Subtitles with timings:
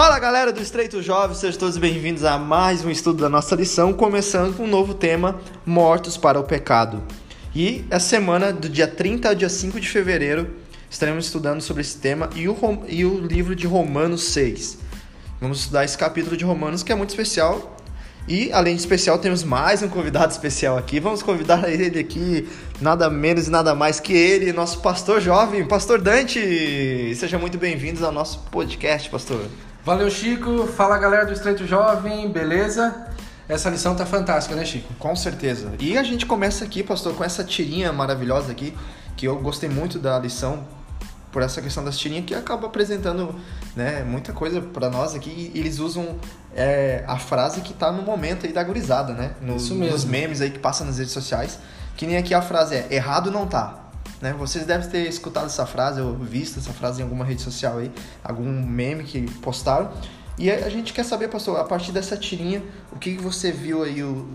[0.00, 3.92] Fala galera do Estreito Jovem, sejam todos bem-vindos a mais um estudo da nossa lição,
[3.92, 7.02] começando com um novo tema: Mortos para o Pecado.
[7.54, 10.56] E essa semana, do dia 30 ao dia 5 de fevereiro,
[10.88, 12.56] estaremos estudando sobre esse tema e o,
[12.88, 14.78] e o livro de Romanos 6.
[15.38, 17.76] Vamos estudar esse capítulo de Romanos que é muito especial.
[18.26, 20.98] E, além de especial, temos mais um convidado especial aqui.
[20.98, 22.48] Vamos convidar ele aqui,
[22.80, 27.14] nada menos e nada mais que ele, nosso pastor jovem, Pastor Dante.
[27.16, 29.44] Seja muito bem-vindo ao nosso podcast, pastor.
[29.90, 30.68] Valeu, Chico.
[30.68, 33.08] Fala, galera do Estreito Jovem, beleza?
[33.48, 34.94] Essa lição tá fantástica, né, Chico?
[35.00, 35.72] Com certeza.
[35.80, 38.72] E a gente começa aqui, pastor, com essa tirinha maravilhosa aqui,
[39.16, 40.62] que eu gostei muito da lição
[41.32, 43.34] por essa questão das tirinhas que acaba apresentando
[43.74, 45.50] né, muita coisa para nós aqui.
[45.56, 46.20] Eles usam
[46.54, 49.32] é, a frase que tá no momento aí da gurizada, né?
[49.42, 49.92] No, Isso mesmo.
[49.92, 51.58] Nos memes aí que passam nas redes sociais.
[51.96, 53.89] Que nem aqui a frase é: errado não tá.
[54.20, 54.34] Né?
[54.34, 57.90] Vocês devem ter escutado essa frase ou visto essa frase em alguma rede social aí,
[58.22, 59.90] algum meme que postaram.
[60.38, 62.62] E a gente quer saber, pastor, a partir dessa tirinha,
[62.92, 64.26] o que você viu aí, o,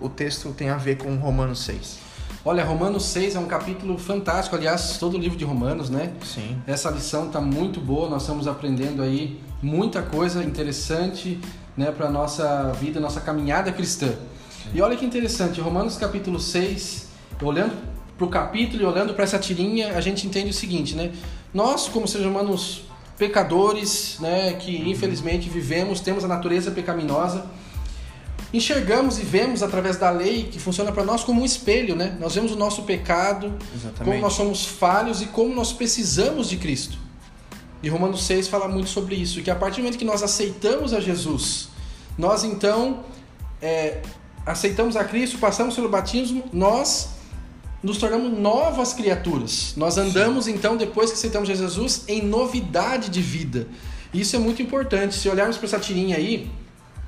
[0.00, 1.98] o texto tem a ver com Romanos 6?
[2.42, 6.14] Olha, Romanos 6 é um capítulo fantástico, aliás, todo o livro de Romanos, né?
[6.24, 6.56] Sim.
[6.66, 11.38] Essa lição está muito boa, nós estamos aprendendo aí muita coisa interessante
[11.76, 14.08] né, para a nossa vida, nossa caminhada cristã.
[14.08, 14.70] Sim.
[14.72, 17.08] E olha que interessante, Romanos capítulo 6,
[17.42, 17.89] olhando
[18.20, 21.10] para o capítulo e olhando para essa tirinha, a gente entende o seguinte, né?
[21.54, 22.82] Nós, como seres humanos
[23.16, 24.88] pecadores, né, que uhum.
[24.88, 27.46] infelizmente vivemos, temos a natureza pecaminosa,
[28.52, 32.16] enxergamos e vemos através da lei que funciona para nós como um espelho, né?
[32.20, 34.04] Nós vemos o nosso pecado, Exatamente.
[34.04, 36.98] como nós somos falhos e como nós precisamos de Cristo.
[37.82, 40.92] E Romanos 6 fala muito sobre isso, que a partir do momento que nós aceitamos
[40.92, 41.68] a Jesus,
[42.18, 43.00] nós então
[43.62, 44.02] é,
[44.44, 47.19] aceitamos a Cristo, passamos pelo batismo, nós
[47.82, 49.74] nos tornamos novas criaturas.
[49.76, 50.52] Nós andamos Sim.
[50.52, 53.66] então, depois que aceitamos Jesus, em novidade de vida.
[54.12, 55.14] Isso é muito importante.
[55.14, 56.50] Se olharmos para essa tirinha aí,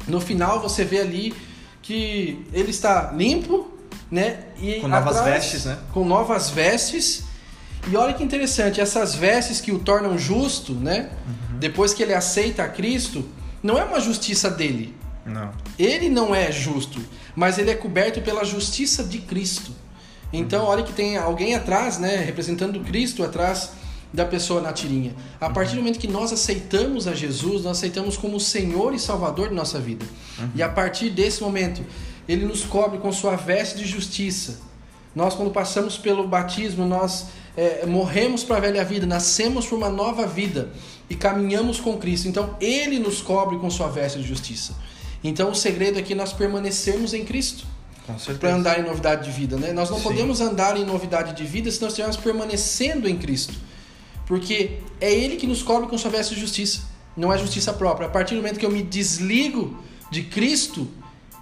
[0.06, 1.34] no final você vê ali
[1.82, 3.70] que ele está limpo,
[4.10, 4.44] né?
[4.60, 5.78] E com novas atrás, vestes, né?
[5.92, 7.25] Com novas vestes.
[7.91, 11.10] E olha que interessante, essas vestes que o tornam justo, né?
[11.26, 11.58] Uhum.
[11.58, 13.25] Depois que ele aceita a Cristo,
[13.62, 14.94] não é uma justiça dele.
[15.26, 15.50] Não.
[15.78, 17.00] Ele não é justo,
[17.34, 19.72] mas ele é coberto pela justiça de Cristo.
[20.32, 23.70] Então, olha que tem alguém atrás, né, representando Cristo atrás
[24.12, 25.15] da pessoa na tirinha.
[25.41, 29.48] A partir do momento que nós aceitamos a Jesus, nós aceitamos como Senhor e Salvador
[29.48, 30.04] de nossa vida.
[30.38, 30.50] Uhum.
[30.54, 31.82] E a partir desse momento,
[32.28, 34.60] ele nos cobre com sua veste de justiça.
[35.15, 37.26] Nós, quando passamos pelo batismo, nós
[37.56, 40.70] é, morremos para a velha vida, nascemos para uma nova vida
[41.09, 42.28] e caminhamos com Cristo.
[42.28, 44.75] Então, ele nos cobre com sua veste de justiça.
[45.25, 47.66] Então, o segredo é que nós permanecermos em Cristo
[48.38, 49.72] para andar em novidade de vida, né?
[49.72, 50.04] Nós não Sim.
[50.04, 53.54] podemos andar em novidade de vida se nós estivermos permanecendo em Cristo.
[54.26, 56.82] Porque é Ele que nos cobre com sua veste de justiça,
[57.16, 58.06] não é justiça própria.
[58.06, 60.88] A partir do momento que eu me desligo de Cristo,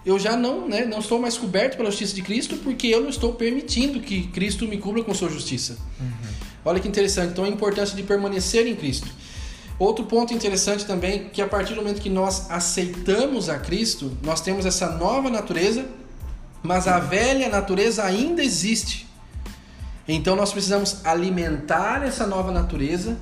[0.04, 3.10] eu já não, né, não estou mais coberto pela justiça de Cristo, porque eu não
[3.10, 5.78] estou permitindo que Cristo me cubra com sua justiça.
[6.00, 6.31] Uhum.
[6.65, 7.32] Olha que interessante.
[7.32, 9.09] Então a importância de permanecer em Cristo.
[9.78, 14.42] Outro ponto interessante também, que a partir do momento que nós aceitamos a Cristo, nós
[14.42, 15.87] temos essa nova natureza
[16.62, 19.09] mas a velha natureza ainda existe.
[20.06, 23.16] Então nós precisamos alimentar essa nova natureza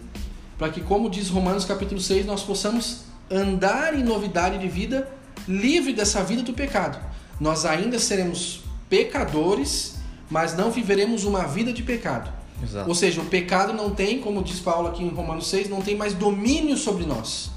[0.56, 5.08] para que, como diz Romanos capítulo 6, nós possamos andar em novidade de vida,
[5.46, 6.98] livre dessa vida do pecado.
[7.38, 9.96] Nós ainda seremos pecadores,
[10.28, 12.32] mas não viveremos uma vida de pecado.
[12.62, 12.88] Exato.
[12.88, 15.96] Ou seja, o pecado não tem, como diz Paulo aqui em Romanos 6, não tem
[15.96, 17.50] mais domínio sobre nós.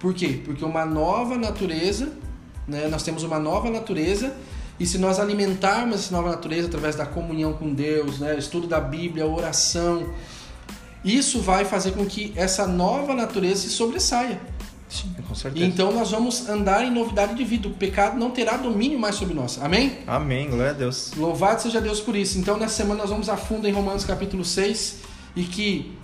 [0.00, 0.40] Por quê?
[0.44, 2.12] Porque uma nova natureza,
[2.66, 4.34] né, nós temos uma nova natureza
[4.82, 8.80] e se nós alimentarmos essa nova natureza através da comunhão com Deus, né, estudo da
[8.80, 10.08] Bíblia, oração,
[11.04, 14.40] isso vai fazer com que essa nova natureza se sobressaia.
[14.88, 15.64] Sim, com certeza.
[15.64, 17.68] Então nós vamos andar em novidade de vida.
[17.68, 19.56] O pecado não terá domínio mais sobre nós.
[19.62, 19.98] Amém?
[20.04, 21.12] Amém, glória a Deus.
[21.16, 22.36] Louvado seja Deus por isso.
[22.36, 24.96] Então nessa semana nós vamos a fundo em Romanos capítulo 6
[25.36, 25.96] e que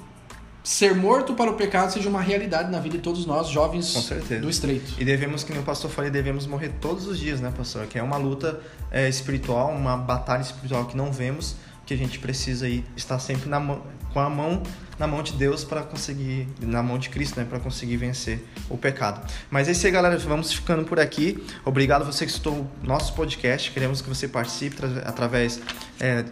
[0.68, 3.90] ser morto para o pecado seja uma realidade na vida de todos nós, jovens
[4.38, 4.92] do estreito.
[4.98, 7.86] E devemos, que o pastor falou, devemos morrer todos os dias, né, pastor?
[7.86, 8.60] Que é uma luta
[8.90, 11.56] é, espiritual, uma batalha espiritual que não vemos,
[11.86, 13.82] que a gente precisa aí estar sempre na mão,
[14.12, 14.62] com a mão
[14.98, 18.76] na mão de Deus para conseguir, na mão de Cristo, né, para conseguir vencer o
[18.76, 19.26] pecado.
[19.50, 21.42] Mas é isso aí, galera, vamos ficando por aqui.
[21.64, 23.70] Obrigado você que escutou o nosso podcast.
[23.70, 24.76] Queremos que você participe
[25.06, 25.60] através
[26.00, 26.24] é,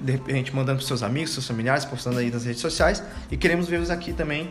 [0.00, 3.68] de repente mandando para seus amigos, seus familiares, postando aí nas redes sociais e queremos
[3.68, 4.50] vê-los aqui também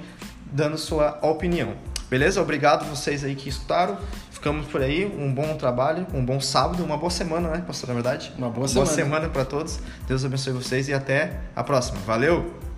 [0.51, 1.73] dando sua opinião.
[2.09, 2.41] Beleza?
[2.41, 3.97] Obrigado vocês aí que escutaram.
[4.31, 5.05] Ficamos por aí.
[5.05, 7.89] Um bom trabalho, um bom sábado, uma boa semana, né, pastor?
[7.89, 8.85] Na verdade, uma boa semana.
[8.85, 9.79] Boa semana para todos.
[10.07, 11.99] Deus abençoe vocês e até a próxima.
[12.05, 12.68] Valeu!